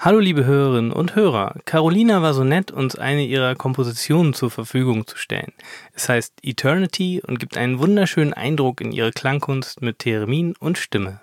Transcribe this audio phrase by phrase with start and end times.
[0.00, 5.08] Hallo liebe Hörerinnen und Hörer, Carolina war so nett, uns eine ihrer Kompositionen zur Verfügung
[5.08, 5.52] zu stellen.
[5.92, 11.18] Es heißt Eternity und gibt einen wunderschönen Eindruck in ihre Klangkunst mit Theremin und Stimme.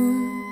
[0.00, 0.47] Oh.